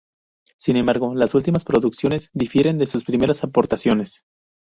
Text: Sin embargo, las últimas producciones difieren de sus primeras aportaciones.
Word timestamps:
Sin 0.57 0.77
embargo, 0.77 1.13
las 1.13 1.35
últimas 1.35 1.63
producciones 1.63 2.31
difieren 2.33 2.79
de 2.79 2.87
sus 2.87 3.03
primeras 3.03 3.43
aportaciones. 3.43 4.23